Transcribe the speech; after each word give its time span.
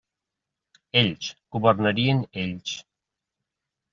Ells, 1.01 1.27
governarien 1.57 2.23
ells. 2.45 2.75